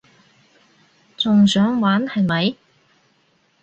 [1.15, 2.55] 仲想玩係咪？